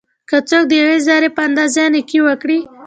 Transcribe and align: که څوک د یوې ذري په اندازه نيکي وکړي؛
که 0.29 0.37
څوک 0.49 0.63
د 0.67 0.71
یوې 0.81 0.97
ذري 1.07 1.29
په 1.37 1.41
اندازه 1.47 1.83
نيکي 1.93 2.19
وکړي؛ 2.23 2.59